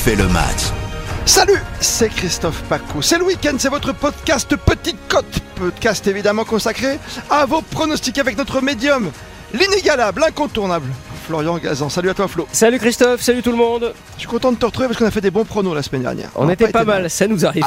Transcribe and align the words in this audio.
refait 0.00 0.16
le 0.16 0.28
match. 0.28 0.72
Salut, 1.26 1.60
c'est 1.78 2.08
Christophe 2.08 2.62
Pacou. 2.62 3.02
C'est 3.02 3.18
le 3.18 3.24
week-end, 3.24 3.52
c'est 3.58 3.68
votre 3.68 3.92
podcast 3.92 4.56
Petite 4.56 4.96
Côte. 5.10 5.40
Podcast 5.56 6.06
évidemment 6.06 6.44
consacré 6.44 6.98
à 7.28 7.44
vos 7.44 7.60
pronostics 7.60 8.16
avec 8.16 8.38
notre 8.38 8.62
médium, 8.62 9.10
l'inégalable, 9.52 10.22
l'incontournable. 10.22 10.86
Florian 11.30 11.58
Gazan. 11.58 11.88
Salut 11.88 12.10
à 12.10 12.14
toi 12.14 12.26
Flo. 12.26 12.48
Salut 12.50 12.80
Christophe, 12.80 13.22
salut 13.22 13.40
tout 13.40 13.52
le 13.52 13.56
monde. 13.56 13.94
Je 14.16 14.22
suis 14.22 14.28
content 14.28 14.50
de 14.50 14.56
te 14.56 14.66
retrouver 14.66 14.88
parce 14.88 14.98
qu'on 14.98 15.06
a 15.06 15.12
fait 15.12 15.20
des 15.20 15.30
bons 15.30 15.44
pronos 15.44 15.76
la 15.76 15.84
semaine 15.84 16.02
dernière. 16.02 16.28
On, 16.34 16.48
était 16.50 16.66
pas, 16.72 16.84
mal, 16.84 17.08
ça 17.08 17.28
nous 17.28 17.46
arrive. 17.46 17.62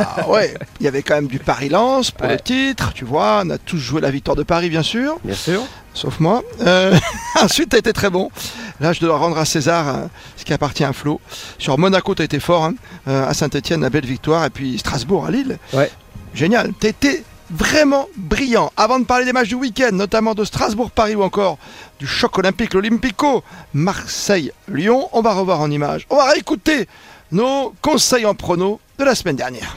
Ah 0.00 0.28
ouais, 0.28 0.52
il 0.80 0.84
y 0.84 0.88
avait 0.88 1.02
quand 1.02 1.14
même 1.14 1.28
du 1.28 1.38
Paris-Lens 1.38 2.10
pour 2.10 2.26
le 2.26 2.40
titre, 2.40 2.92
tu 2.92 3.04
vois. 3.04 3.42
On 3.44 3.50
a 3.50 3.58
tous 3.58 3.78
joué 3.78 4.00
la 4.00 4.10
victoire 4.10 4.34
de 4.34 4.42
Paris 4.42 4.68
bien 4.68 4.82
sûr. 4.82 5.16
Bien 5.22 5.36
sûr. 5.36 5.62
Sauf 5.94 6.18
moi. 6.18 6.42
Euh, 6.62 6.98
ensuite, 7.40 7.68
t'as 7.68 7.78
été 7.78 7.92
très 7.92 8.10
bon. 8.10 8.32
Là, 8.80 8.92
je 8.92 8.98
dois 8.98 9.16
rendre 9.16 9.38
à 9.38 9.44
César 9.44 9.88
euh, 9.88 10.06
ce 10.36 10.44
qui 10.44 10.52
appartient 10.52 10.82
à 10.82 10.92
Flo. 10.92 11.20
Sur 11.58 11.78
Monaco, 11.78 12.16
t'as 12.16 12.24
été 12.24 12.40
fort. 12.40 12.64
Hein. 12.64 12.74
Euh, 13.06 13.28
à 13.28 13.32
Saint-Etienne, 13.32 13.82
la 13.82 13.90
belle 13.90 14.06
victoire. 14.06 14.44
Et 14.44 14.50
puis 14.50 14.76
Strasbourg 14.76 15.24
à 15.24 15.30
Lille. 15.30 15.58
Ouais. 15.72 15.88
Génial. 16.34 16.72
Été 16.82 17.22
vraiment 17.50 18.08
brillant. 18.16 18.72
Avant 18.76 18.98
de 18.98 19.04
parler 19.04 19.24
des 19.24 19.32
matchs 19.32 19.48
du 19.48 19.54
week-end, 19.54 19.92
notamment 19.92 20.34
de 20.34 20.44
Strasbourg-Paris 20.44 21.14
ou 21.14 21.22
encore 21.22 21.58
du 21.98 22.06
choc 22.06 22.38
olympique, 22.38 22.74
l'Olympico, 22.74 23.42
Marseille-Lyon, 23.74 25.08
on 25.12 25.22
va 25.22 25.34
revoir 25.34 25.60
en 25.60 25.70
image. 25.70 26.06
On 26.10 26.16
va 26.16 26.30
réécouter 26.30 26.88
nos 27.32 27.74
conseils 27.82 28.26
en 28.26 28.34
prono 28.34 28.80
de 28.98 29.04
la 29.04 29.14
semaine 29.14 29.36
dernière. 29.36 29.76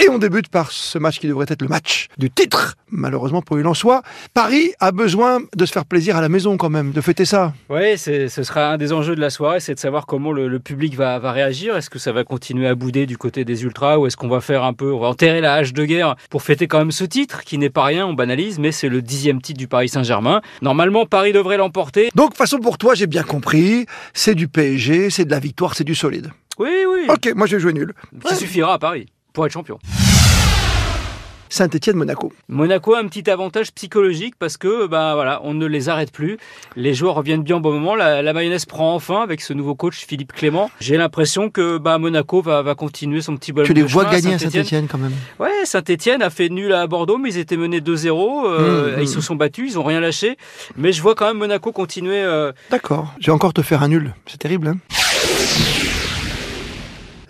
Et 0.00 0.08
on 0.08 0.18
débute 0.18 0.48
par 0.48 0.70
ce 0.70 0.96
match 0.98 1.18
qui 1.18 1.26
devrait 1.26 1.46
être 1.48 1.62
le 1.62 1.68
match 1.68 2.06
du 2.18 2.30
titre, 2.30 2.76
malheureusement 2.90 3.42
pour 3.42 3.58
en 3.58 3.74
soit. 3.74 4.02
Paris 4.32 4.72
a 4.78 4.92
besoin 4.92 5.40
de 5.56 5.66
se 5.66 5.72
faire 5.72 5.84
plaisir 5.84 6.16
à 6.16 6.20
la 6.20 6.28
maison 6.28 6.56
quand 6.56 6.70
même, 6.70 6.92
de 6.92 7.00
fêter 7.00 7.24
ça. 7.24 7.52
Oui, 7.68 7.98
ce 7.98 8.28
sera 8.28 8.72
un 8.72 8.78
des 8.78 8.92
enjeux 8.92 9.16
de 9.16 9.20
la 9.20 9.30
soirée, 9.30 9.58
c'est 9.58 9.74
de 9.74 9.80
savoir 9.80 10.06
comment 10.06 10.30
le, 10.30 10.58
public 10.60 10.94
va, 10.94 11.18
va 11.18 11.32
réagir. 11.32 11.76
Est-ce 11.76 11.90
que 11.90 11.98
ça 11.98 12.12
va 12.12 12.22
continuer 12.22 12.68
à 12.68 12.76
bouder 12.76 13.06
du 13.06 13.18
côté 13.18 13.44
des 13.44 13.64
ultras 13.64 13.98
ou 13.98 14.06
est-ce 14.06 14.16
qu'on 14.16 14.28
va 14.28 14.40
faire 14.40 14.62
un 14.62 14.72
peu, 14.72 14.92
on 14.92 15.00
va 15.00 15.08
enterrer 15.08 15.40
la 15.40 15.54
hache 15.54 15.72
de 15.72 15.84
guerre 15.84 16.14
pour 16.30 16.42
fêter 16.42 16.68
quand 16.68 16.78
même 16.78 16.92
ce 16.92 17.04
titre 17.04 17.42
qui 17.42 17.58
n'est 17.58 17.70
pas 17.70 17.84
rien, 17.84 18.06
on 18.06 18.14
banalise, 18.14 18.58
mais 18.58 18.70
c'est 18.70 18.88
le 18.88 19.02
dixième 19.02 19.42
titre 19.42 19.58
du 19.58 19.66
Paris 19.66 19.88
Saint-Germain. 19.88 20.42
Normalement, 20.62 21.06
Paris 21.06 21.32
devrait 21.32 21.56
l'emporter. 21.56 22.10
Donc, 22.14 22.36
façon 22.36 22.58
pour 22.58 22.78
toi, 22.78 22.94
j'ai 22.94 23.08
bien 23.08 23.24
compris, 23.24 23.86
c'est 24.14 24.36
du 24.36 24.46
PSG, 24.46 25.10
c'est 25.10 25.24
de 25.24 25.30
la 25.30 25.40
victoire, 25.40 25.74
c'est 25.74 25.84
du 25.84 25.94
solide. 25.94 26.30
Oui, 26.58 26.70
oui. 26.88 27.06
Ok, 27.08 27.32
moi 27.36 27.46
je 27.46 27.56
vais 27.56 27.62
jouer 27.62 27.72
nul. 27.72 27.94
Qui 28.26 28.34
suffira 28.34 28.74
à 28.74 28.78
Paris 28.78 29.06
pour 29.32 29.46
être 29.46 29.52
champion. 29.52 29.78
Saint-Etienne-Monaco. 31.50 32.32
Monaco 32.48 32.94
a 32.94 33.00
un 33.00 33.06
petit 33.08 33.28
avantage 33.30 33.72
psychologique 33.72 34.34
parce 34.38 34.56
que 34.56 34.86
bah 34.86 35.14
voilà, 35.14 35.40
on 35.44 35.54
ne 35.54 35.66
les 35.66 35.88
arrête 35.88 36.12
plus. 36.12 36.38
Les 36.76 36.94
joueurs 36.94 37.14
reviennent 37.14 37.42
bien 37.42 37.56
au 37.56 37.60
bon 37.60 37.72
moment. 37.72 37.94
La, 37.94 38.32
mayonnaise 38.32 38.66
prend 38.66 38.94
enfin 38.94 39.22
avec 39.22 39.40
ce 39.40 39.52
nouveau 39.52 39.74
coach 39.74 40.04
Philippe 40.06 40.32
Clément. 40.32 40.70
J'ai 40.80 40.96
l'impression 40.96 41.50
que 41.50 41.78
bah, 41.78 41.98
Monaco 41.98 42.42
va, 42.42 42.62
va 42.62 42.74
continuer 42.74 43.20
son 43.20 43.36
petit 43.36 43.52
bol. 43.52 43.66
Tu 43.66 43.74
les 43.74 43.82
vois 43.82 44.04
gagner 44.04 44.34
à 44.34 44.38
Saint-Etienne 44.38 44.86
quand 44.88 44.98
même. 44.98 45.14
Ouais, 45.38 45.50
Saint-Etienne 45.64 46.22
a 46.22 46.30
fait 46.30 46.48
nul 46.48 46.72
à 46.72 46.86
Bordeaux, 46.86 47.18
mais 47.18 47.30
ils 47.30 47.38
étaient 47.38 47.56
menés 47.56 47.80
2-0. 47.80 48.46
Euh, 48.46 48.96
mmh, 48.96 48.98
mmh. 48.98 49.02
Ils 49.02 49.08
se 49.08 49.20
sont 49.20 49.36
battus, 49.36 49.72
ils 49.72 49.78
ont 49.78 49.84
rien 49.84 50.00
lâché. 50.00 50.36
Mais 50.76 50.92
je 50.92 51.02
vois 51.02 51.14
quand 51.14 51.26
même 51.26 51.38
Monaco 51.38 51.72
continuer. 51.72 52.20
Euh, 52.20 52.52
D'accord. 52.70 53.14
Je 53.20 53.26
vais 53.26 53.32
encore 53.32 53.52
te 53.52 53.62
faire 53.62 53.82
un 53.82 53.88
nul. 53.88 54.14
C'est 54.26 54.38
terrible. 54.38 54.68
Hein 54.68 55.77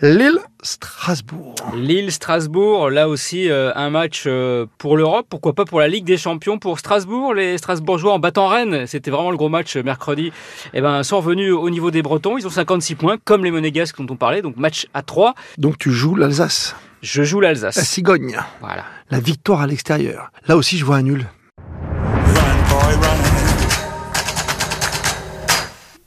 Lille 0.01 0.39
Strasbourg. 0.63 1.57
Lille-Strasbourg, 1.75 2.89
là 2.89 3.09
aussi 3.09 3.51
euh, 3.51 3.73
un 3.75 3.91
match 3.91 4.25
euh, 4.27 4.67
pour 4.79 4.97
l'Europe, 4.97 5.27
pourquoi 5.29 5.55
pas 5.55 5.65
pour 5.65 5.81
la 5.81 5.89
Ligue 5.89 6.05
des 6.05 6.17
Champions 6.17 6.59
pour 6.59 6.79
Strasbourg. 6.79 7.35
Les 7.35 7.59
Strasbourgeois 7.59 8.13
en 8.13 8.21
battant 8.21 8.47
Rennes, 8.47 8.87
c'était 8.87 9.11
vraiment 9.11 9.33
le 9.33 9.37
gros 9.37 9.49
match 9.49 9.77
euh, 9.77 9.83
mercredi, 9.83 10.31
eh 10.73 10.81
ben, 10.81 11.03
sont 11.03 11.17
revenus 11.17 11.53
au 11.53 11.69
niveau 11.69 11.91
des 11.91 12.03
Bretons. 12.03 12.39
Ils 12.39 12.47
ont 12.47 12.51
56 12.51 12.95
points, 12.95 13.17
comme 13.25 13.45
les 13.45 13.51
Monégasques 13.51 13.99
dont 13.99 14.15
on 14.15 14.17
parlait, 14.17 14.41
donc 14.41 14.57
match 14.57 14.87
à 14.95 15.03
3. 15.03 15.35
Donc 15.59 15.79
tu 15.79 15.91
joues 15.91 16.15
l'Alsace 16.15 16.77
Je 17.03 17.25
joue 17.25 17.41
l'Alsace. 17.41 17.77
La 17.77 17.83
cigogne. 17.83 18.39
Voilà. 18.61 18.85
La 19.11 19.19
victoire 19.19 19.63
à 19.63 19.67
l'extérieur. 19.67 20.31
Là 20.47 20.57
aussi, 20.57 20.79
je 20.79 20.85
vois 20.85 20.97
un 20.97 21.03
nul. 21.03 21.27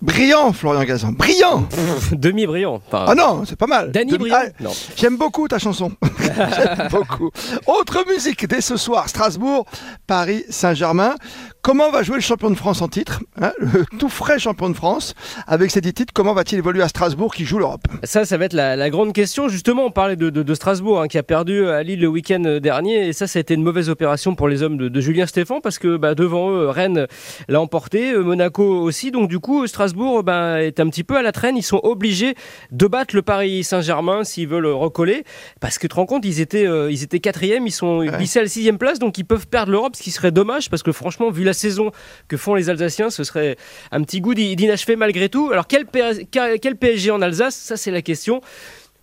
Brillant, 0.02 0.52
Florian 0.54 0.84
Gazan. 0.84 1.12
Brillant 1.12 1.68
Demi-brillant. 2.12 2.82
Ah 2.92 3.14
non, 3.16 3.44
c'est 3.46 3.56
pas 3.56 3.68
mal. 3.68 3.92
Danny 3.92 4.18
Brillant. 4.18 4.38
Ah, 4.66 4.68
j'aime 4.96 5.18
beaucoup 5.18 5.48
ta 5.48 5.60
chanson. 5.60 5.92
J'aime 6.22 6.88
beaucoup. 6.90 7.30
Autre 7.68 8.04
musique 8.10 8.48
dès 8.48 8.62
ce 8.62 8.78
soir. 8.78 9.08
Strasbourg, 9.10 9.66
Paris, 10.08 10.44
Saint-Germain. 10.50 11.16
Comment 11.64 11.92
va 11.92 12.02
jouer 12.02 12.16
le 12.16 12.22
champion 12.22 12.50
de 12.50 12.56
France 12.56 12.82
en 12.82 12.88
titre 12.88 13.22
hein, 13.40 13.52
Le 13.60 13.86
tout 14.00 14.10
frais 14.10 14.40
champion 14.40 14.68
de 14.70 14.74
France. 14.74 15.14
Avec 15.46 15.70
ces 15.70 15.80
10 15.80 15.94
titres, 15.94 16.14
comment 16.14 16.34
va-t-il 16.34 16.58
évoluer 16.58 16.82
à 16.82 16.88
Strasbourg 16.88 17.36
qui 17.36 17.46
joue 17.46 17.60
l'Europe? 17.60 17.84
Ça, 18.04 18.26
ça 18.26 18.38
va 18.38 18.46
être 18.46 18.54
la, 18.54 18.90
grande 18.90 19.14
question. 19.14 19.48
Justement, 19.48 19.86
on 19.86 19.92
parlait 19.92 20.16
de, 20.16 20.54
Strasbourg 20.56 21.02
hein, 21.02 21.08
qui 21.08 21.20
a 21.20 21.24
perdu 21.24 21.68
à 21.68 21.84
Lille 21.84 22.02
le 22.02 22.08
week-end 22.08 22.58
dernier. 22.60 23.10
Et 23.10 23.14
ça, 23.14 23.28
ça 23.28 23.38
a 23.38 23.42
été 23.42 23.54
une 23.54 23.62
mauvaise 23.62 23.90
opération 23.90 24.34
pour 24.34 24.48
les 24.48 24.64
hommes 24.64 24.78
de, 24.78 25.02
Julien 25.02 25.28
Stéphan 25.28 25.62
parce 25.62 25.78
que 25.78 25.98
bah, 25.98 26.16
devant 26.16 26.50
eux, 26.50 26.68
Rennes 26.68 27.06
l'a 27.48 27.62
emporté, 27.62 28.12
euh, 28.12 28.24
Monaco 28.24 28.64
aussi. 28.64 29.12
Donc 29.12 29.30
du 29.30 29.38
coup, 29.38 29.68
Strasbourg 29.68 30.24
bah, 30.24 30.64
est 30.64 30.80
un 30.80 30.90
petit 30.90 31.04
peu 31.04 31.16
à 31.16 31.22
la 31.22 31.32
traîne. 31.32 31.58
Ils 31.58 31.64
sont 31.64 31.82
obligés 31.84 32.34
de 32.72 32.88
battre 32.88 33.16
le 33.16 33.22
Paris 33.22 33.64
Saint-Germain 33.64 34.24
s'ils 34.24 34.48
veulent 34.48 34.66
recoller. 34.66 35.26
Parce 35.60 35.78
que 35.78 35.84
tu 35.84 35.90
te 35.90 35.96
rends 35.96 36.08
compte, 36.08 36.26
ils 36.26 36.42
étaient, 36.42 36.66
euh, 36.66 36.92
ils 36.92 37.04
étaient 37.04 37.20
quatrième, 37.20 37.68
ils 37.68 37.72
sont 37.72 38.04
glissés 38.04 38.40
à 38.40 38.44
la 38.44 38.50
sixième 38.50 38.80
place. 38.80 38.98
Donc 38.98 39.20
ils 39.20 39.26
peuvent 39.26 39.48
perdre 39.48 39.72
l'Europe, 39.72 39.96
ce 39.96 40.02
qui 40.02 40.10
serait 40.10 40.32
dommage 40.32 40.72
parce 40.72 40.82
que 40.82 40.92
franchement, 40.92 41.30
vu 41.30 41.44
la 41.44 41.51
la 41.52 41.54
saison 41.54 41.92
que 42.28 42.38
font 42.38 42.56
les 42.56 42.70
Alsaciens, 42.70 43.10
ce 43.10 43.24
serait 43.24 43.58
un 43.92 44.02
petit 44.04 44.22
goût 44.22 44.34
d'inachevé 44.34 44.96
malgré 44.96 45.28
tout. 45.28 45.50
Alors 45.52 45.68
quel, 45.68 45.86
quel 46.32 46.76
PSG 46.78 47.12
en 47.12 47.22
Alsace? 47.22 47.56
Ça 47.56 47.76
c'est 47.76 47.92
la 47.92 48.02
question. 48.02 48.42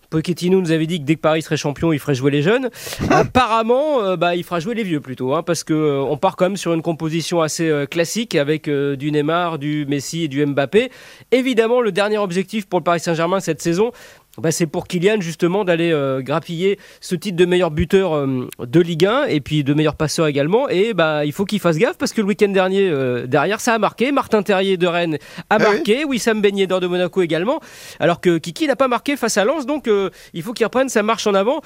Pochettino 0.09 0.59
nous 0.59 0.71
avait 0.71 0.87
dit 0.87 0.99
que 0.99 1.05
dès 1.05 1.15
que 1.15 1.21
Paris 1.21 1.41
serait 1.41 1.57
champion, 1.57 1.93
il 1.93 1.99
ferait 1.99 2.15
jouer 2.15 2.31
les 2.31 2.41
jeunes. 2.41 2.69
Apparemment, 3.09 4.01
euh, 4.01 4.15
bah, 4.15 4.35
il 4.35 4.43
fera 4.43 4.59
jouer 4.59 4.75
les 4.75 4.83
vieux 4.83 5.01
plutôt, 5.01 5.35
hein, 5.35 5.43
parce 5.43 5.63
que 5.63 5.73
euh, 5.73 6.01
on 6.01 6.17
part 6.17 6.35
quand 6.35 6.45
même 6.45 6.57
sur 6.57 6.73
une 6.73 6.81
composition 6.81 7.41
assez 7.41 7.69
euh, 7.69 7.85
classique 7.85 8.35
avec 8.35 8.69
du 8.69 9.11
Neymar, 9.11 9.59
du 9.59 9.85
Messi 9.87 10.23
et 10.23 10.27
du 10.27 10.43
Mbappé. 10.45 10.89
Évidemment, 11.31 11.81
le 11.81 11.91
dernier 11.91 12.17
objectif 12.17 12.67
pour 12.67 12.79
le 12.79 12.83
Paris 12.83 12.99
Saint-Germain 12.99 13.39
cette 13.39 13.61
saison, 13.61 13.91
bah, 14.39 14.51
c'est 14.51 14.67
pour 14.67 14.87
Kylian 14.87 15.21
justement 15.21 15.63
d'aller 15.63 15.91
euh, 15.91 16.21
grappiller 16.21 16.79
ce 17.01 17.15
titre 17.15 17.37
de 17.37 17.45
meilleur 17.45 17.71
buteur 17.71 18.15
euh, 18.15 18.47
de 18.59 18.79
Ligue 18.79 19.05
1 19.05 19.25
et 19.25 19.41
puis 19.41 19.63
de 19.63 19.73
meilleur 19.73 19.95
passeur 19.95 20.27
également. 20.27 20.69
Et 20.69 20.93
bah, 20.93 21.25
il 21.25 21.31
faut 21.31 21.45
qu'il 21.45 21.59
fasse 21.59 21.77
gaffe 21.77 21.97
parce 21.97 22.13
que 22.13 22.21
le 22.21 22.27
week-end 22.27 22.49
dernier, 22.49 22.89
euh, 22.89 23.27
derrière, 23.27 23.59
ça 23.59 23.73
a 23.73 23.79
marqué. 23.79 24.11
Martin 24.11 24.43
Terrier 24.43 24.77
de 24.77 24.87
Rennes 24.87 25.17
a 25.49 25.55
ah 25.55 25.59
marqué. 25.59 26.05
Wissam 26.05 26.41
Ben 26.41 26.57
Yedder 26.57 26.79
de 26.81 26.87
Monaco 26.87 27.21
également. 27.21 27.59
Alors 27.99 28.21
que 28.21 28.37
Kiki 28.37 28.67
n'a 28.67 28.75
pas 28.75 28.87
marqué 28.87 29.17
face 29.17 29.37
à 29.37 29.45
Lens. 29.45 29.65
Donc 29.65 29.89
il 30.33 30.41
faut 30.41 30.53
qu'il 30.53 30.65
reprenne 30.65 30.89
sa 30.89 31.03
marche 31.03 31.27
en 31.27 31.33
avant. 31.33 31.61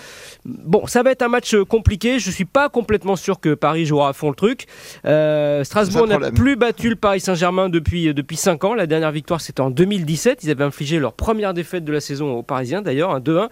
Bon, 0.46 0.88
ça 0.88 1.04
va 1.04 1.12
être 1.12 1.22
un 1.22 1.28
match 1.28 1.56
compliqué. 1.70 2.20
Je 2.20 2.32
suis 2.32 2.46
pas 2.46 2.70
complètement 2.70 3.16
sûr 3.16 3.40
que 3.40 3.54
Paris 3.54 3.86
jouera 3.86 4.10
à 4.10 4.14
fond 4.14 4.30
le 4.30 4.36
truc. 4.36 4.66
Strasbourg 5.04 6.08
n'a 6.08 6.32
plus 6.32 6.56
battu 6.56 6.90
le 6.90 6.96
Paris 6.96 7.20
Saint-Germain 7.20 7.70
depuis, 7.70 8.14
depuis 8.14 8.38
5 8.38 8.64
ans. 8.64 8.74
La 8.74 8.88
dernière 8.88 9.12
victoire, 9.12 9.42
c'était 9.42 9.62
en 9.62 9.70
2017. 9.70 10.44
Ils 10.44 10.52
avaient 10.52 10.64
infligé 10.64 11.00
leur 11.00 11.14
première 11.14 11.54
défaite 11.54 11.84
de 11.86 11.92
la 11.92 12.00
saison 12.00 12.32
au 12.32 12.44
Paris 12.44 12.63
d'ailleurs, 12.64 13.12
un 13.12 13.20
2-1. 13.20 13.50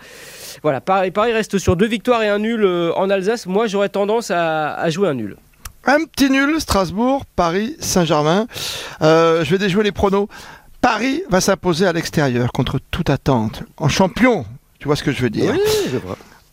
Voilà, 0.63 0.81
Paris, 0.81 1.11
Paris 1.11 1.33
reste 1.33 1.57
sur 1.57 1.75
deux 1.75 1.87
victoires 1.87 2.23
et 2.23 2.27
un 2.27 2.39
nul 2.39 2.63
euh, 2.63 2.91
en 2.95 3.09
Alsace. 3.09 3.45
Moi, 3.45 3.67
j'aurais 3.67 3.89
tendance 3.89 4.31
à, 4.31 4.89
jouer 4.89 5.09
un 5.09 5.13
nul. 5.13 5.37
Un 5.85 6.05
petit 6.05 6.29
nul, 6.29 6.59
Strasbourg, 6.59 7.23
Paris, 7.35 7.75
Saint-Germain. 7.79 8.47
Euh, 9.01 9.43
je 9.43 9.51
vais 9.51 9.57
déjouer 9.57 9.83
les 9.83 9.91
pronos. 9.91 10.27
Paris 10.81 11.23
va 11.29 11.41
s'imposer 11.41 11.85
à 11.85 11.93
l'extérieur 11.93 12.51
contre 12.51 12.79
toute 12.91 13.09
attente. 13.09 13.63
En 13.77 13.87
champion, 13.87 14.45
tu 14.79 14.87
vois 14.87 14.95
ce 14.95 15.03
que 15.03 15.11
je 15.11 15.21
veux 15.21 15.29
dire 15.29 15.53
Oui. 15.53 15.99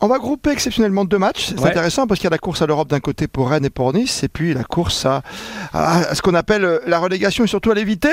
On 0.01 0.07
va 0.07 0.17
grouper 0.17 0.51
exceptionnellement 0.51 1.03
deux 1.03 1.17
matchs. 1.17 1.47
C'est 1.57 1.65
intéressant 1.65 2.07
parce 2.07 2.21
qu'il 2.21 2.27
y 2.27 2.31
a 2.31 2.31
la 2.31 2.37
course 2.37 2.61
à 2.61 2.67
l'Europe 2.67 2.87
d'un 2.87 3.01
côté 3.01 3.27
pour 3.27 3.49
Rennes 3.49 3.65
et 3.65 3.69
pour 3.69 3.93
Nice, 3.93 4.23
et 4.23 4.29
puis 4.29 4.53
la 4.53 4.63
course 4.63 5.05
à, 5.05 5.21
ce 6.13 6.21
qu'on 6.21 6.35
appelle 6.35 6.63
euh, 6.63 6.79
la 6.87 6.99
relégation 6.99 7.43
et 7.43 7.47
surtout 7.47 7.71
à 7.71 7.75
l'éviter, 7.75 8.07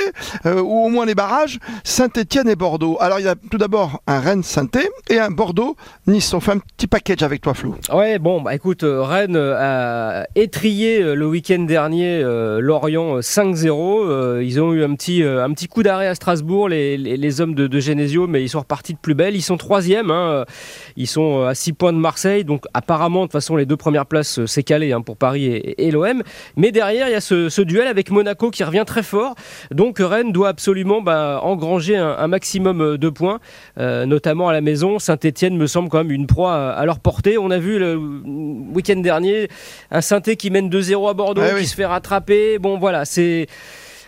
euh, 0.47 0.61
ou 0.61 0.87
au 0.87 0.89
moins 0.89 1.07
les 1.07 1.15
barrages, 1.15 1.61
Saint-Etienne 1.85 2.49
et 2.49 2.57
Bordeaux. 2.57 2.97
Alors 3.01 3.21
il 3.21 3.27
y 3.27 3.29
a 3.29 3.37
tout 3.37 3.57
d'abord 3.57 4.03
un 4.09 4.19
Rennes-Saint 4.19 4.67
et 5.09 5.21
un 5.21 5.31
Bordeaux-Nice. 5.31 6.35
On 6.35 6.41
fait 6.41 6.53
un 6.53 6.59
petit 6.59 6.89
package 6.89 7.23
avec 7.23 7.41
toi, 7.41 7.55
Flou. 7.55 7.77
Ouais, 7.93 8.19
bon, 8.19 8.41
bah 8.41 8.57
écoute, 8.57 8.83
euh, 8.83 9.03
Rennes 9.03 9.37
a 9.37 10.27
étrié 10.35 11.15
le 11.15 11.27
week-end 11.29 11.61
dernier 11.61 12.21
Lorient 12.21 13.21
5-0. 13.21 14.43
ils 14.43 14.61
ont 14.61 14.73
eu 14.73 14.83
un 14.83 14.93
petit, 14.97 15.23
un 15.23 15.53
petit 15.53 15.69
coup 15.69 15.85
d'arrêt 15.85 16.09
à 16.09 16.17
Strasbourg, 16.17 16.69
les, 16.69 16.97
les, 16.97 17.41
hommes 17.41 17.55
de, 17.55 17.69
de, 17.69 17.79
Genesio, 17.79 18.27
mais 18.27 18.43
ils 18.43 18.49
sont 18.49 18.61
repartis 18.61 18.95
de 18.95 18.99
plus 18.99 19.15
belle. 19.15 19.37
Ils 19.37 19.43
sont 19.43 19.57
troisième, 19.57 20.11
hein. 20.11 20.45
ils 20.97 21.07
sont 21.07 21.43
à 21.43 21.55
6 21.55 21.76
points 21.77 21.93
de 21.93 21.99
Marseille. 21.99 22.45
Donc 22.45 22.65
apparemment, 22.75 23.21
de 23.21 23.25
toute 23.27 23.33
façon, 23.33 23.57
les 23.57 23.67
deux 23.67 23.77
premières 23.77 24.07
places, 24.07 24.39
euh, 24.39 24.47
c'est 24.47 24.63
calé 24.63 24.93
hein, 24.93 25.01
pour 25.01 25.17
Paris 25.17 25.47
et, 25.47 25.91
l'OM. 25.91 26.23
Mais 26.57 26.73
derrière, 26.73 27.09
il 27.09 27.13
y 27.13 27.15
a 27.15 27.21
ce, 27.21 27.63
duel 27.63 27.87
avec 27.87 28.11
Monaco 28.11 28.51
qui 28.51 28.65
revient 28.65 28.85
très 28.87 29.03
fort. 29.03 29.35
Donc 29.71 29.99
Rennes 29.99 30.33
doit 30.33 30.49
absolument 30.49 31.03
bah, 31.03 31.41
engranger 31.43 31.97
un, 31.97 32.27
maximum 32.27 32.81
euh, 32.81 32.99
de 32.99 33.09
points, 33.09 33.41
euh, 33.79 34.07
notamment 34.07 34.49
à 34.49 34.53
la 34.53 34.61
maison. 34.61 34.99
Saint-Etienne 34.99 35.57
me 35.57 35.67
semble 35.67 35.89
quand 35.89 35.99
même 35.99 36.11
une 36.11 36.27
proie 36.27 36.55
à 36.55 36.85
leur 36.85 37.01
portée. 37.01 37.39
On 37.39 37.51
a 37.51 37.59
vu 37.59 37.79
le 37.79 37.97
week-end 37.97 38.97
dernier 38.97 39.49
un 39.91 40.01
saint 40.01 40.21
qui 40.21 40.51
mène 40.51 40.69
2-0 40.69 41.11
à 41.11 41.15
Bordeaux, 41.15 41.43
qui 41.59 41.67
se 41.67 41.75
fait 41.75 41.87
rattraper. 41.87 42.59
Bon, 42.59 42.79
voilà, 42.79 43.05
c'est 43.05 43.47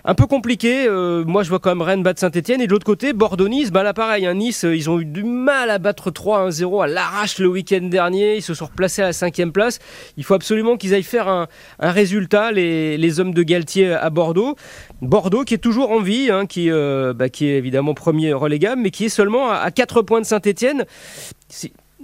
un 0.05 0.15
peu 0.15 0.27
compliqué. 0.27 0.89
moi, 1.27 1.43
je 1.43 1.49
vois 1.49 1.59
quand 1.59 1.71
même 1.71 1.83
Rennes 1.83 2.03
battre 2.03 2.21
Saint-Etienne. 2.21 2.61
Et 2.61 2.67
de 2.67 2.73
l'autre 2.73 2.87
côté, 2.87 3.13
Bordeaux-Nice, 3.13 3.71
bah 3.71 3.83
là, 3.83 3.95
pareil. 3.95 4.27
Hein, 4.27 4.35
nice, 4.35 4.65
ils 4.69 4.91
ont 4.91 5.01
eu 5.01 5.05
du 5.05 5.25
mal 5.25 5.71
à 5.71 5.79
battre 5.79 6.11
3-1-0 6.11 6.83
à 6.83 6.87
l'arrache 6.87 7.39
le 7.39 7.49
week-end 7.49 7.83
dernier. 7.83 8.37
Ils 8.37 8.43
se 8.43 8.55
sont 8.55 8.67
replacés 8.67 9.03
à 9.03 9.07
la 9.07 9.13
cinquième 9.13 9.53
place. 9.53 9.79
Il 10.17 10.25
faut 10.25 10.35
absolument 10.35 10.77
qu'ils 10.77 10.95
aillent 10.95 11.03
faire 11.03 11.29
un, 11.29 11.47
résultat, 11.81 12.53
les, 12.53 13.21
hommes 13.21 13.35
de 13.35 13.43
Galtier 13.43 13.93
à 13.93 14.11
Bordeaux. 14.11 14.57
Bordeaux 15.03 15.45
qui 15.45 15.55
est 15.55 15.59
toujours 15.59 15.91
en 15.91 16.01
vie, 16.01 16.31
hein, 16.31 16.47
qui, 16.47 16.71
bah, 16.71 17.29
qui 17.29 17.47
est 17.47 17.57
évidemment 17.57 17.95
premier 17.95 18.33
relégable, 18.33 18.83
mais 18.83 18.91
qui 18.91 19.07
est 19.07 19.11
seulement 19.11 19.51
à, 19.51 19.71
4 19.71 20.03
points 20.03 20.21
de 20.21 20.27
Saint-Etienne 20.27 20.85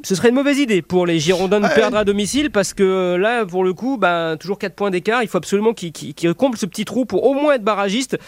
ce 0.05 0.15
serait 0.15 0.29
une 0.29 0.35
mauvaise 0.35 0.59
idée 0.59 0.83
pour 0.83 1.06
les 1.06 1.19
Girondins 1.19 1.61
de 1.61 1.69
perdre 1.69 1.97
à 1.97 2.05
domicile 2.05 2.51
parce 2.51 2.75
que 2.75 3.17
là, 3.17 3.47
pour 3.47 3.65
le 3.65 3.73
coup, 3.73 3.97
bah, 3.97 4.37
toujours 4.39 4.59
4 4.59 4.75
points 4.75 4.91
d'écart. 4.91 5.23
Il 5.23 5.29
faut 5.29 5.39
absolument 5.39 5.73
qu'ils 5.73 6.35
comblent 6.35 6.59
ce 6.59 6.67
petit 6.67 6.85
trou 6.85 7.06
pour 7.06 7.25
au 7.25 7.33
moins 7.33 7.55
être 7.55 7.65
barragiste. 7.65 8.19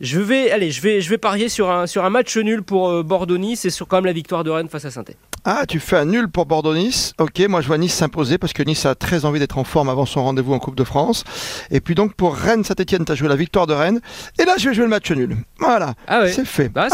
Je 0.00 0.20
vais, 0.20 0.52
allez, 0.52 0.70
je 0.70 0.80
vais, 0.80 1.00
je 1.00 1.10
vais 1.10 1.18
parier 1.18 1.48
sur 1.48 1.70
un, 1.70 1.88
sur 1.88 2.04
un 2.04 2.10
match 2.10 2.36
nul 2.36 2.62
pour 2.62 2.90
euh, 2.90 3.02
Bordeaux-Nice 3.02 3.64
et 3.64 3.70
sur 3.70 3.88
quand 3.88 3.96
même 3.96 4.06
la 4.06 4.12
victoire 4.12 4.44
de 4.44 4.50
Rennes 4.50 4.68
face 4.68 4.84
à 4.84 4.90
saint 4.92 5.04
Ah, 5.44 5.64
tu 5.66 5.80
fais 5.80 5.96
un 5.96 6.04
nul 6.04 6.28
pour 6.28 6.46
Bordeaux-Nice. 6.46 7.14
Ok, 7.18 7.40
moi 7.48 7.60
je 7.60 7.66
vois 7.66 7.78
Nice 7.78 7.94
s'imposer 7.94 8.38
parce 8.38 8.52
que 8.52 8.62
Nice 8.62 8.86
a 8.86 8.94
très 8.94 9.24
envie 9.24 9.40
d'être 9.40 9.58
en 9.58 9.64
forme 9.64 9.88
avant 9.88 10.06
son 10.06 10.22
rendez-vous 10.22 10.52
en 10.52 10.60
Coupe 10.60 10.76
de 10.76 10.84
France. 10.84 11.24
Et 11.72 11.80
puis 11.80 11.96
donc 11.96 12.14
pour 12.14 12.36
Rennes-Saint-Etienne, 12.36 13.04
tu 13.04 13.10
as 13.10 13.16
joué 13.16 13.28
la 13.28 13.36
victoire 13.36 13.66
de 13.66 13.74
Rennes. 13.74 14.00
Et 14.38 14.44
là, 14.44 14.54
je 14.58 14.68
vais 14.68 14.74
jouer 14.74 14.84
le 14.84 14.90
match 14.90 15.10
nul. 15.10 15.36
Voilà, 15.58 15.94
ah 16.06 16.28
c'est 16.28 16.44
fait. 16.44 16.68
Bah, 16.68 16.86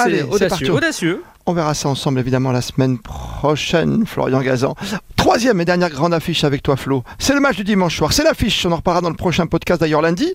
audacieux. 0.71 1.23
On 1.45 1.55
verra 1.55 1.75
ça 1.75 1.89
ensemble 1.89 2.21
évidemment 2.21 2.53
la 2.53 2.61
semaine 2.61 2.99
prochaine, 2.99 4.07
Florian 4.07 4.41
Gazan. 4.43 4.77
Troisième 5.17 5.61
et 5.61 5.65
dernière 5.65 5.91
grande 5.91 6.15
affiche 6.15 6.45
avec 6.45 6.63
toi 6.63 6.77
Flo, 6.77 7.03
c'est 7.19 7.35
le 7.35 7.41
match 7.41 7.57
du 7.57 7.65
dimanche 7.65 7.97
soir. 7.97 8.13
C'est 8.13 8.23
l'affiche, 8.23 8.65
on 8.65 8.71
en 8.71 8.77
reparlera 8.77 9.01
dans 9.01 9.11
le 9.11 9.17
prochain 9.17 9.47
podcast 9.47 9.81
d'ailleurs 9.81 10.03
lundi. 10.03 10.33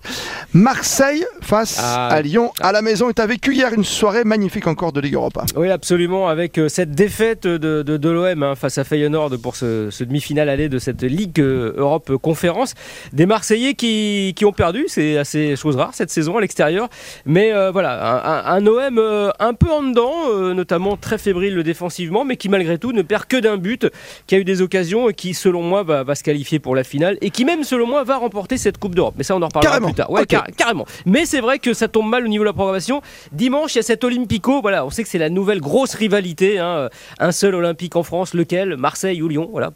Marseille 0.54 1.26
face 1.42 1.78
ah. 1.78 2.08
à 2.08 2.22
Lyon 2.22 2.52
à 2.60 2.72
la 2.72 2.80
maison. 2.80 3.10
Et 3.10 3.14
tu 3.14 3.20
as 3.20 3.26
vécu 3.26 3.54
hier 3.54 3.70
une 3.74 3.84
soirée 3.84 4.24
magnifique 4.24 4.66
encore 4.66 4.92
de 4.92 5.00
Ligue 5.00 5.14
Europa. 5.14 5.44
Oui 5.56 5.70
absolument, 5.70 6.28
avec 6.28 6.56
euh, 6.56 6.70
cette 6.70 6.92
défaite 6.92 7.46
de, 7.46 8.08
l'OM 8.08 8.42
hein, 8.42 8.54
face 8.54 8.78
à 8.78 8.84
Feyenoord 8.84 9.38
pour 9.42 9.56
ce, 9.56 9.90
demi-finale 10.02 10.48
aller 10.48 10.70
de 10.70 10.78
cette 10.78 11.02
Ligue 11.02 11.40
euh, 11.40 11.74
Europe 11.76 12.16
Conférence. 12.16 12.74
Des 13.12 13.26
Marseillais 13.26 13.74
qui, 13.74 14.34
ont 14.44 14.52
perdu, 14.52 14.86
c'est 14.88 15.18
assez 15.18 15.54
chose 15.54 15.76
rare 15.76 15.90
cette 15.92 16.10
saison 16.10 16.38
à 16.38 16.40
l'extérieur. 16.40 16.88
Mais 17.26 17.52
euh, 17.52 17.70
voilà, 17.70 18.46
un, 18.46 18.66
OM 18.66 18.98
un 19.38 19.54
peu 19.54 19.70
en 19.70 19.82
dedans, 19.82 20.54
notamment 20.54 20.96
très 20.96 21.18
fébrile 21.18 21.62
défensivement, 21.62 22.24
mais 22.24 22.36
qui 22.36 22.48
malgré 22.48 22.78
tout 22.78 22.92
ne 22.92 23.02
perd 23.02 23.26
que 23.26 23.36
d'un 23.36 23.58
but, 23.58 23.86
qui 24.26 24.34
a 24.34 24.38
eu 24.38 24.44
des 24.44 24.62
occasions 24.62 25.10
et 25.10 25.14
qui, 25.14 25.34
selon 25.34 25.62
moi, 25.62 25.82
va, 25.82 26.14
se 26.14 26.22
qualifier 26.22 26.58
pour 26.58 26.74
la 26.74 26.84
finale 26.84 27.18
et 27.20 27.28
qui 27.28 27.44
même, 27.44 27.64
selon 27.64 27.86
moi, 27.86 28.02
va 28.04 28.16
remporter 28.16 28.56
cette 28.56 28.78
Coupe 28.78 28.94
d'Europe. 28.94 29.14
Mais 29.18 29.24
ça, 29.24 29.36
on 29.36 29.42
en 29.42 29.46
reparlera 29.46 29.80
plus 29.80 29.94
tard. 29.94 30.10
Ouais, 30.10 30.24
carrément. 30.56 30.86
Mais 31.06 31.26
c'est 31.26 31.40
vrai 31.40 31.58
que 31.58 31.74
ça 31.74 31.88
tombe 31.88 32.08
mal 32.08 32.24
au 32.24 32.28
niveau 32.28 32.44
de 32.44 32.48
la 32.48 32.52
programmation. 32.52 33.02
Dimanche, 33.32 33.74
il 33.74 33.78
y 33.78 33.80
a 33.80 33.82
cet 33.82 34.04
Olympico. 34.04 34.60
Voilà, 34.60 34.84
on 34.84 34.90
sait 34.90 35.02
que 35.02 35.08
c'est 35.08 35.18
la 35.18 35.30
nouvelle 35.30 35.60
grosse 35.60 35.94
rivalité. 35.94 36.58
Hein. 36.58 36.88
Un 37.18 37.32
seul 37.32 37.54
Olympique 37.54 37.96
en 37.96 38.02
France, 38.02 38.34
lequel? 38.34 38.76
Marseille 38.76 39.22
ou 39.22 39.28
Lyon? 39.28 39.48
Voilà, 39.50 39.70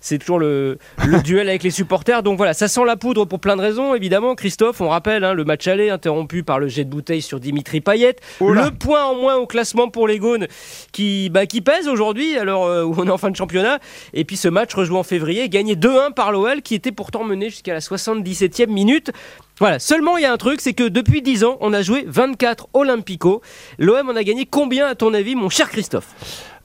c'est 0.00 0.18
toujours 0.18 0.38
le, 0.38 0.78
duel 1.24 1.48
avec 1.48 1.62
les 1.62 1.70
supporters. 1.70 2.22
Donc 2.22 2.36
voilà, 2.36 2.54
ça 2.54 2.68
sent 2.68 2.84
la 2.84 2.96
poudre 2.96 3.24
pour 3.24 3.40
plein 3.40 3.56
de 3.56 3.62
raisons, 3.62 3.94
évidemment. 3.94 4.34
Christophe, 4.34 4.80
on 4.80 4.88
rappelle 4.88 5.24
hein, 5.24 5.34
le 5.34 5.44
match 5.44 5.66
aller 5.66 5.90
interrompu 5.90 6.42
par 6.42 6.58
le 6.58 6.68
jet 6.68 6.84
de 6.84 6.90
bouteille 6.90 7.22
sur 7.22 7.40
Dimitri 7.40 7.80
Payet. 7.80 8.16
Le 8.40 8.70
point 8.70 9.04
en 9.04 9.14
moins 9.14 9.36
au 9.36 9.46
classement 9.46 9.88
pour 9.88 10.08
les 10.08 10.18
Gaunes 10.18 10.46
qui, 10.92 11.30
bah, 11.30 11.46
qui 11.46 11.60
pèse 11.60 11.88
aujourd'hui, 11.88 12.36
alors 12.36 12.66
euh, 12.66 12.84
où 12.84 12.94
on 12.98 13.06
est 13.06 13.10
en 13.10 13.18
fin 13.18 13.30
de 13.30 13.36
championnat. 13.36 13.78
Et 14.14 14.24
puis 14.24 14.36
ce 14.36 14.48
match 14.48 14.74
rejoué 14.74 14.98
en 14.98 15.02
février, 15.02 15.48
gagné 15.48 15.74
2-1 15.74 16.12
par 16.12 16.32
l'OL, 16.32 16.62
qui 16.62 16.74
était 16.74 16.92
pourtant 16.92 17.24
mené 17.24 17.50
jusqu'à 17.50 17.72
la 17.72 17.80
77e 17.80 18.68
minute. 18.68 19.12
Voilà, 19.60 19.78
seulement 19.78 20.16
il 20.16 20.22
y 20.22 20.24
a 20.24 20.32
un 20.32 20.36
truc, 20.36 20.60
c'est 20.60 20.72
que 20.72 20.88
depuis 20.88 21.20
10 21.20 21.44
ans, 21.44 21.56
on 21.60 21.72
a 21.72 21.82
joué 21.82 22.04
24 22.06 22.68
Olympico. 22.74 23.42
L'OM 23.78 24.08
en 24.08 24.14
a 24.16 24.22
gagné 24.22 24.46
combien 24.46 24.86
à 24.86 24.94
ton 24.94 25.12
avis, 25.14 25.34
mon 25.34 25.48
cher 25.48 25.68
Christophe 25.68 26.06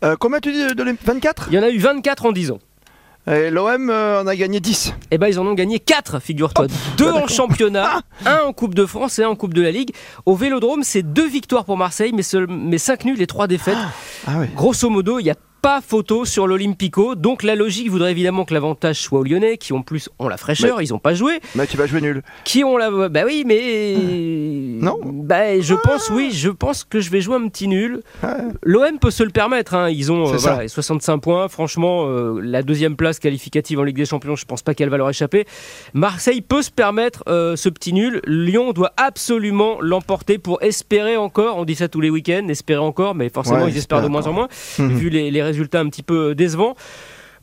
euh, 0.04 0.16
Combien 0.20 0.40
tu 0.40 0.52
dis 0.52 0.64
de 0.64 0.96
24 1.04 1.48
Il 1.50 1.56
y 1.56 1.60
en 1.60 1.64
a 1.64 1.70
eu 1.70 1.80
24 1.80 2.28
en 2.28 2.32
10 2.32 2.52
ans. 2.52 2.60
L'OM 3.26 3.90
euh, 3.90 4.22
en 4.22 4.28
a 4.28 4.36
gagné 4.36 4.60
10. 4.60 4.94
Eh 5.12 5.18
ben 5.18 5.28
ils 5.28 5.40
en 5.40 5.48
ont 5.48 5.54
gagné 5.54 5.80
4, 5.80 6.20
figure-toi. 6.20 6.68
2 6.98 7.10
en 7.10 7.28
championnat, 7.28 8.02
1 8.26 8.42
en 8.42 8.54
Coupe 8.54 8.76
de 8.76 8.86
France 8.86 9.18
et 9.18 9.24
1 9.24 9.30
en 9.30 9.36
Coupe 9.36 9.54
de 9.54 9.62
la 9.62 9.72
Ligue. 9.72 9.92
Au 10.26 10.36
Vélodrome, 10.36 10.84
c'est 10.84 11.04
2 11.04 11.26
victoires 11.26 11.66
pour 11.66 11.78
Marseille, 11.78 12.12
mais, 12.14 12.24
mais 12.50 12.78
5 12.78 13.06
nuls 13.06 13.22
et 13.22 13.28
3 13.28 13.48
défaites. 13.48 13.78
Ah, 14.28 14.34
ah 14.40 14.46
Grosso 14.56 14.90
modo, 14.90 15.20
il 15.20 15.26
y 15.26 15.32
a 15.32 15.36
pas 15.64 15.80
photo 15.80 16.26
sur 16.26 16.46
l'Olympico. 16.46 17.16
Donc 17.16 17.42
la 17.42 17.56
logique 17.56 17.90
voudrait 17.90 18.12
évidemment 18.12 18.44
que 18.44 18.54
l'avantage 18.54 19.00
soit 19.00 19.20
aux 19.20 19.24
Lyonnais, 19.24 19.56
qui 19.56 19.72
en 19.72 19.82
plus 19.82 20.10
ont 20.20 20.28
la 20.28 20.36
fraîcheur, 20.36 20.82
ils 20.82 20.90
n'ont 20.90 21.00
pas 21.00 21.14
joué. 21.14 21.40
Mais 21.56 21.66
tu 21.68 21.78
vas 21.78 21.88
jouer 21.88 22.02
nul. 22.02 22.22
Qui 22.44 22.66
ont 22.66 22.76
la. 22.76 22.92
Bah 23.08 23.22
oui, 23.26 23.44
mais. 23.46 23.96
Non. 24.84 25.00
Bah 25.06 25.58
je 25.62 25.74
pense, 25.74 26.10
oui, 26.10 26.32
je 26.34 26.50
pense 26.50 26.84
que 26.84 27.00
je 27.00 27.10
vais 27.10 27.22
jouer 27.22 27.38
un 27.38 27.48
petit 27.48 27.70
nul. 27.70 28.02
L'OM 28.62 29.00
peut 29.00 29.10
se 29.10 29.24
le 29.24 29.30
permettre. 29.30 29.74
Hein. 29.74 29.90
Ils 29.90 30.12
ont 30.12 30.38
65 30.38 31.14
euh, 31.14 31.18
points. 31.20 31.48
Franchement, 31.48 32.08
euh, 32.08 32.42
la 32.44 32.62
deuxième 32.62 32.98
place 32.98 33.20
qualificative 33.20 33.80
en 33.80 33.84
Ligue 33.84 33.96
des 33.96 34.06
Champions, 34.06 34.36
je 34.36 34.46
pense 34.46 34.64
pas 34.64 34.74
qu'elle 34.74 34.90
va 34.90 34.98
leur 34.98 35.10
échapper. 35.10 35.46
Marseille 35.94 36.42
peut 36.42 36.62
se 36.62 36.72
permettre 36.72 37.24
euh, 37.30 37.56
ce 37.56 37.70
petit 37.70 37.94
nul. 37.94 38.20
Lyon 38.28 38.74
doit 38.74 38.92
absolument 38.98 39.78
l'emporter 39.80 40.40
pour 40.40 40.62
espérer 40.62 41.16
encore. 41.16 41.58
On 41.58 41.64
dit 41.64 41.76
ça 41.76 41.88
tous 41.88 42.02
les 42.02 42.10
week-ends, 42.10 42.50
espérer 42.50 42.82
encore, 42.82 43.16
mais 43.16 43.30
forcément 43.30 43.66
ils 43.66 43.78
espèrent 43.78 44.02
de 44.02 44.10
moins 44.10 44.28
en 44.28 44.34
moins, 44.34 44.50
mhm. 44.78 44.94
vu 44.98 45.10
les, 45.10 45.32
les 45.32 45.53
résultats 45.54 45.80
un 45.80 45.90
petit 45.90 46.04
peu 46.04 46.36
décevants. 46.36 46.76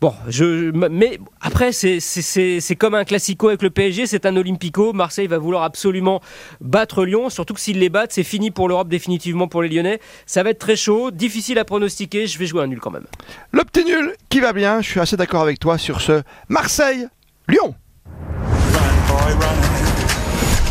Bon, 0.01 0.15
je, 0.29 0.71
mais 0.71 1.19
après, 1.43 1.73
c'est 1.73 2.77
comme 2.79 2.95
un 2.95 3.05
classico 3.05 3.49
avec 3.49 3.61
le 3.61 3.69
PSG, 3.69 4.07
c'est 4.07 4.25
un 4.25 4.35
Olympico. 4.35 4.95
Marseille 4.95 5.27
va 5.27 5.37
vouloir 5.37 5.63
absolument 5.63 6.23
battre 6.63 7.05
Lyon, 7.05 7.29
surtout 7.29 7.53
que 7.53 7.61
s'ils 7.61 7.79
les 7.79 7.91
battent, 7.91 8.13
c'est 8.13 8.25
fini 8.25 8.51
pour 8.51 8.67
l'Europe 8.67 8.89
définitivement 8.89 9.47
pour 9.47 9.61
les 9.61 9.69
Lyonnais. 9.69 10.01
Ça 10.25 10.43
va 10.43 10.51
être 10.51 10.59
très 10.59 10.77
chaud, 10.77 11.11
difficile 11.11 11.59
à 11.59 11.67
pronostiquer. 11.67 12.27
Je 12.27 12.39
vais 12.39 12.47
jouer 12.47 12.63
un 12.63 12.69
nul 12.69 12.81
quand 12.81 12.91
même. 12.91 13.05
Le 13.53 13.63
petit 13.63 13.85
nul 13.85 14.15
qui 14.31 14.41
va 14.41 14.55
bien, 14.55 14.81
je 14.81 14.89
suis 14.89 15.01
assez 15.01 15.19
d'accord 15.19 15.43
avec 15.43 15.59
toi 15.61 15.77
sur 15.77 16.01
ce 16.01 16.23
Marseille-Lyon. 16.49 17.75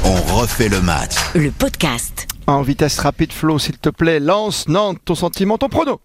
On 0.05 0.39
refait 0.39 0.69
le 0.69 0.81
match. 0.81 1.13
Le 1.35 1.51
podcast. 1.51 2.27
En 2.47 2.63
vitesse 2.63 2.97
rapide, 2.97 3.31
Flo, 3.31 3.59
s'il 3.59 3.77
te 3.77 3.89
plaît, 3.89 4.19
lance 4.19 4.67
Nantes, 4.67 4.97
ton 5.05 5.13
sentiment, 5.13 5.59
ton 5.59 5.69
prono. 5.69 6.01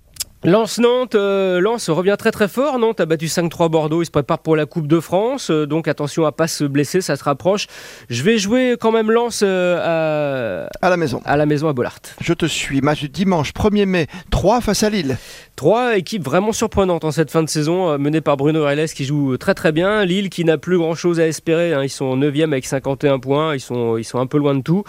Lance-Nantes, 0.46 1.14
euh, 1.14 1.58
Lance 1.58 1.88
revient 1.88 2.16
très 2.18 2.30
très 2.30 2.48
fort. 2.48 2.78
Nantes 2.78 3.00
a 3.00 3.06
battu 3.06 3.28
5-3 3.28 3.70
Bordeaux, 3.70 4.02
il 4.02 4.04
se 4.04 4.10
prépare 4.10 4.40
pour 4.40 4.56
la 4.56 4.66
Coupe 4.66 4.86
de 4.86 5.00
France. 5.00 5.50
Euh, 5.50 5.66
donc 5.66 5.88
attention 5.88 6.26
à 6.26 6.32
pas 6.32 6.48
se 6.48 6.64
blesser, 6.64 7.00
ça 7.00 7.16
se 7.16 7.24
rapproche. 7.24 7.66
Je 8.10 8.22
vais 8.22 8.36
jouer 8.36 8.76
quand 8.78 8.92
même 8.92 9.10
Lance 9.10 9.40
euh, 9.42 10.66
à... 10.82 10.90
la 10.90 10.98
maison. 10.98 11.22
À 11.24 11.38
la 11.38 11.46
maison 11.46 11.68
à 11.68 11.72
Bollard. 11.72 11.96
Je 12.20 12.34
te 12.34 12.44
suis. 12.44 12.82
Match 12.82 13.00
du 13.00 13.08
dimanche 13.08 13.54
1er 13.54 13.86
mai, 13.86 14.06
3 14.30 14.60
face 14.60 14.82
à 14.82 14.90
Lille. 14.90 15.16
Trois 15.56 15.96
équipes 15.96 16.22
vraiment 16.24 16.52
surprenantes 16.52 17.04
en 17.04 17.10
cette 17.10 17.30
fin 17.30 17.42
de 17.42 17.48
saison, 17.48 17.96
menée 17.96 18.20
par 18.20 18.36
Bruno 18.36 18.66
Reles 18.66 18.88
qui 18.88 19.06
joue 19.06 19.38
très 19.38 19.54
très 19.54 19.72
bien. 19.72 20.04
Lille 20.04 20.28
qui 20.28 20.44
n'a 20.44 20.58
plus 20.58 20.76
grand 20.76 20.94
chose 20.94 21.20
à 21.20 21.26
espérer. 21.26 21.72
Hein. 21.72 21.84
Ils 21.84 21.88
sont 21.88 22.18
9e 22.18 22.48
avec 22.52 22.66
51 22.66 23.18
points. 23.18 23.54
Ils 23.54 23.60
sont, 23.60 23.96
ils 23.96 24.04
sont 24.04 24.18
un 24.18 24.26
peu 24.26 24.36
loin 24.36 24.54
de 24.54 24.60
tout. 24.60 24.84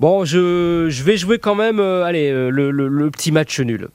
Bon, 0.00 0.26
je, 0.26 0.88
je 0.90 1.02
vais 1.02 1.16
jouer 1.16 1.38
quand 1.38 1.54
même 1.54 1.80
allez, 1.80 2.30
le, 2.30 2.70
le 2.70 3.10
petit 3.10 3.32
match 3.32 3.58
nul. 3.60 3.88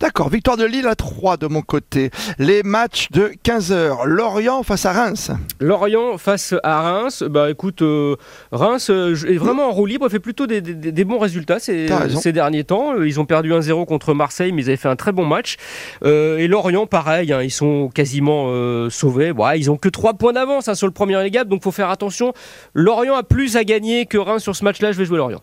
D'accord, 0.00 0.28
victoire 0.28 0.56
de 0.56 0.64
Lille 0.64 0.86
à 0.86 0.94
3 0.94 1.36
de 1.36 1.46
mon 1.46 1.62
côté. 1.62 2.10
Les 2.38 2.62
matchs 2.62 3.10
de 3.10 3.32
15h. 3.44 4.06
Lorient 4.06 4.62
face 4.62 4.86
à 4.86 4.92
Reims. 4.92 5.30
Lorient 5.60 6.18
face 6.18 6.54
à 6.62 6.82
Reims. 6.82 7.22
Bah 7.22 7.50
écoute, 7.50 7.82
euh, 7.82 8.16
Reims 8.52 8.90
euh, 8.90 9.14
est 9.26 9.36
vraiment 9.36 9.68
en 9.68 9.72
roue 9.72 9.86
libre, 9.86 10.08
fait 10.08 10.20
plutôt 10.20 10.46
des, 10.46 10.60
bons 11.04 11.18
résultats 11.18 11.58
ces, 11.58 11.88
derniers 12.32 12.64
temps. 12.64 12.94
Euh, 12.94 13.06
ils 13.06 13.20
ont 13.20 13.24
perdu 13.24 13.52
1-0 13.52 13.86
contre 13.86 14.14
Marseille, 14.14 14.52
mais 14.52 14.62
ils 14.62 14.68
avaient 14.68 14.76
fait 14.76 14.88
un 14.88 14.96
très 14.96 15.12
bon 15.12 15.24
match. 15.24 15.56
et 16.04 16.46
Lorient, 16.46 16.86
pareil, 16.86 17.32
hein, 17.32 17.42
ils 17.42 17.50
sont 17.50 17.88
quasiment 17.88 18.50
sauvés. 18.90 19.32
ils 19.56 19.70
ont 19.70 19.76
que 19.76 19.88
3 19.88 20.14
points 20.14 20.32
d'avance 20.32 20.68
hein, 20.68 20.74
sur 20.74 20.86
le 20.86 20.92
premier 20.92 21.16
relégable, 21.16 21.50
donc 21.50 21.62
faut 21.62 21.72
faire 21.72 21.90
attention. 21.90 22.32
Lorient 22.74 23.14
a 23.14 23.22
plus 23.22 23.56
à 23.56 23.64
gagner 23.64 24.06
que 24.06 24.18
Reims 24.18 24.42
sur 24.42 24.56
ce 24.56 24.64
match-là. 24.64 24.92
Je 24.92 24.98
vais 24.98 25.04
jouer 25.04 25.18
Lorient. 25.18 25.42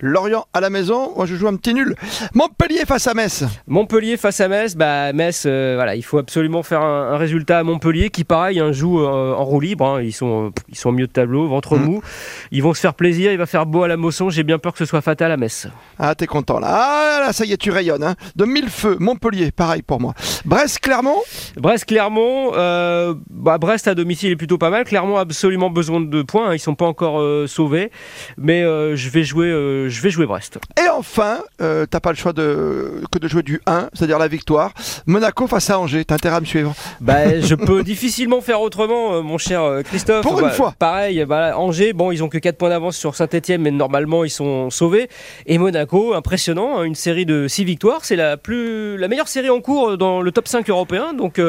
Lorient 0.00 0.46
à 0.52 0.60
la 0.60 0.70
maison, 0.70 1.12
moi 1.16 1.26
je 1.26 1.36
joue 1.36 1.48
un 1.48 1.56
petit 1.56 1.74
nul. 1.74 1.94
Montpellier 2.34 2.84
face 2.86 3.06
à 3.06 3.14
Metz. 3.14 3.44
Montpellier 3.66 4.16
face 4.16 4.40
à 4.40 4.48
Metz, 4.48 4.74
bah 4.74 5.12
Metz, 5.12 5.44
euh, 5.46 5.74
voilà, 5.76 5.94
il 5.94 6.02
faut 6.02 6.18
absolument 6.18 6.62
faire 6.62 6.82
un, 6.82 7.16
résultat 7.16 7.60
à 7.60 7.62
Montpellier 7.62 8.10
qui 8.10 8.24
pareil 8.24 8.58
hein, 8.58 8.72
joue 8.72 9.00
euh, 9.00 9.34
en 9.34 9.44
roue 9.44 9.60
libre. 9.60 9.86
Hein. 9.86 10.02
ils 10.02 10.12
sont 10.12 10.52
ils 10.68 10.76
sont 10.76 10.88
au 10.88 10.92
milieu 10.92 11.06
de 11.06 11.12
tableau, 11.12 11.46
ventre 11.46 11.76
mm. 11.76 11.84
mou. 11.84 12.02
Ils 12.50 12.62
vont 12.62 12.74
se 12.74 12.80
faire 12.80 12.94
plaisir, 12.94 13.32
il 13.32 13.38
va 13.38 13.46
faire 13.46 13.66
beau 13.66 13.82
à 13.82 13.88
la 13.88 13.96
Mosson. 13.96 14.30
J'ai 14.30 14.42
bien 14.42 14.58
peur 14.58 14.72
que 14.72 14.78
ce 14.78 14.84
soit 14.84 15.02
fatal 15.02 15.30
à 15.30 15.36
Metz. 15.36 15.68
Ah 15.98 16.14
t'es 16.14 16.26
content 16.26 16.58
là. 16.58 16.68
Ah 16.70 17.20
là 17.20 17.32
ça 17.32 17.44
y 17.44 17.52
est 17.52 17.56
tu 17.56 17.70
rayonnes. 17.70 18.02
Hein. 18.02 18.16
De 18.36 18.44
mille 18.44 18.68
feux, 18.68 18.96
Montpellier, 18.98 19.52
pareil 19.52 19.82
pour 19.82 20.00
moi. 20.00 20.14
Brest 20.44 20.80
Clermont. 20.80 21.20
Brest 21.56 21.84
Clermont, 21.84 22.52
euh, 22.54 23.14
bah, 23.30 23.58
Brest 23.58 23.86
à 23.86 23.94
domicile 23.94 24.32
est 24.32 24.36
plutôt 24.36 24.58
pas 24.58 24.70
mal. 24.70 24.84
Clermont 24.84 25.16
a 25.16 25.20
absolument 25.20 25.70
besoin 25.70 26.00
de 26.00 26.22
points. 26.22 26.54
Ils 26.54 26.58
sont 26.58 26.74
pas 26.74 26.86
encore 26.86 27.22
sauvés, 27.48 27.90
mais 28.36 28.62
je 28.62 29.08
vais 29.08 29.22
jouer 29.22 29.50
je 29.88 30.02
vais 30.02 30.10
jouer 30.10 30.26
Brest. 30.26 30.58
Et 30.78 30.88
enfin, 30.88 31.38
t'as 31.58 32.00
pas 32.00 32.10
le 32.10 32.16
choix 32.16 32.32
de, 32.32 33.02
que 33.10 33.18
de 33.18 33.28
jouer 33.28 33.42
du 33.42 33.60
1, 33.66 33.88
c'est-à-dire 33.92 34.18
la 34.18 34.28
victoire. 34.28 34.72
Monaco 35.06 35.46
face 35.46 35.70
à 35.70 35.78
Angers, 35.78 36.04
t'as 36.04 36.14
intérêt 36.14 36.36
à 36.36 36.40
me 36.40 36.46
suivre. 36.46 36.74
Bah, 37.00 37.40
je 37.40 37.54
peux 37.54 37.82
difficilement 37.84 38.40
faire 38.40 38.60
autrement, 38.60 39.22
mon 39.22 39.38
cher 39.38 39.82
Christophe. 39.84 40.22
Pour 40.22 40.38
une 40.40 40.46
bah, 40.46 40.50
fois. 40.50 40.74
Pareil, 40.78 41.24
bah, 41.24 41.58
Angers, 41.58 41.92
bon, 41.92 42.12
ils 42.12 42.22
ont 42.22 42.28
que 42.28 42.38
4 42.38 42.56
points 42.56 42.70
d'avance 42.70 42.96
sur 42.96 43.14
Saint-Etienne, 43.14 43.62
mais 43.62 43.70
normalement, 43.70 44.24
ils 44.24 44.30
sont 44.30 44.70
sauvés. 44.70 45.08
Et 45.46 45.58
Monaco, 45.58 46.14
impressionnant, 46.14 46.78
hein, 46.78 46.84
une 46.84 46.94
série 46.94 47.26
de 47.26 47.48
6 47.48 47.64
victoires. 47.64 48.04
C'est 48.04 48.16
la, 48.16 48.36
plus, 48.36 48.96
la 48.96 49.08
meilleure 49.08 49.28
série 49.28 49.50
en 49.50 49.60
cours 49.60 49.98
dans 49.98 50.20
le 50.20 50.32
top 50.32 50.48
5 50.48 50.68
européen. 50.68 51.14
Donc, 51.14 51.40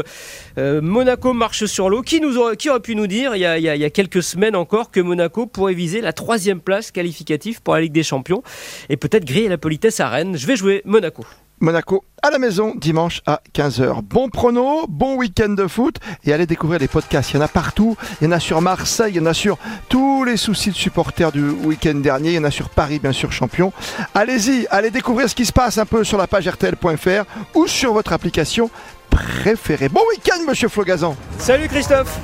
Monaco 0.58 1.34
marche 1.34 1.66
sur 1.66 1.90
l'eau. 1.90 2.02
Qui, 2.02 2.22
nous 2.22 2.38
aurait, 2.38 2.58
qui 2.58 2.70
aurait 2.70 2.80
pu 2.80 2.96
nous 2.96 3.08
dire 3.08 3.36
il 3.36 3.40
y, 3.40 3.46
a, 3.46 3.58
il 3.58 3.64
y, 3.64 3.86
a, 3.86 3.90
quelques 3.90 4.24
semaines 4.24 4.56
encore 4.56 4.92
que 4.92 5.00
Monaco 5.00 5.46
pourrait 5.46 5.74
viser 5.74 6.02
la 6.02 6.14
troisième 6.14 6.60
place 6.60 6.92
qualificative 6.92 7.62
pour 7.62 7.74
la 7.74 7.82
Ligue 7.82 7.94
des 7.94 8.04
Champions 8.14 8.44
et 8.90 8.98
peut-être 8.98 9.26
griller 9.26 9.50
la 9.50 9.58
politesse 9.58 10.00
à 10.00 10.08
Rennes 10.08 10.38
Je 10.38 10.46
vais 10.46 10.56
jouer 10.56 10.84
Monaco. 10.86 11.26
Monaco 11.60 12.04
à 12.22 12.30
la 12.30 12.38
maison 12.38 12.74
dimanche 12.76 13.22
à 13.26 13.42
15h. 13.56 14.02
Bon 14.04 14.30
prono, 14.30 14.86
bon 14.88 15.16
week-end 15.16 15.50
de 15.50 15.66
foot 15.66 15.96
et 16.24 16.32
allez 16.32 16.46
découvrir 16.46 16.80
les 16.80 16.88
podcasts. 16.88 17.32
Il 17.32 17.38
y 17.38 17.40
en 17.40 17.42
a 17.42 17.48
partout. 17.48 17.96
Il 18.22 18.26
y 18.26 18.28
en 18.28 18.32
a 18.32 18.40
sur 18.40 18.62
Marseille, 18.62 19.14
il 19.14 19.18
y 19.18 19.20
en 19.20 19.26
a 19.26 19.34
sur 19.34 19.58
tous 19.90 20.26
les 20.26 20.38
soucis 20.38 20.70
de 20.70 20.76
supporters 20.76 21.32
du 21.32 21.50
week-end 21.50 21.96
dernier. 21.96 22.32
Il 22.32 22.36
y 22.36 22.40
en 22.40 22.44
a 22.44 22.52
sur 22.52 22.70
Paris, 22.70 23.00
bien 23.00 23.14
sûr, 23.14 23.32
champion. 23.32 23.74
Allez-y, 24.14 24.68
allez 24.70 24.92
découvrir 24.92 25.28
ce 25.28 25.36
qui 25.36 25.46
se 25.46 25.54
passe 25.54 25.80
un 25.80 25.86
peu 25.86 26.04
sur 26.04 26.20
la 26.20 26.28
page 26.28 26.48
RTL.fr 26.48 27.24
ou 27.56 27.66
sur 27.66 27.94
votre 27.94 28.14
application 28.14 28.70
préférée. 29.10 29.90
Bon 29.90 30.02
week-end, 30.12 30.44
monsieur 30.48 30.70
Flogazan. 30.70 31.16
Salut 31.40 31.68
Christophe. 31.68 32.20